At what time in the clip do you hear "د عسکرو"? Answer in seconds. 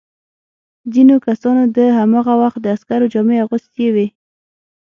2.61-3.11